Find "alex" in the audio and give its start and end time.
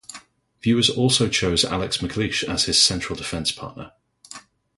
1.63-1.97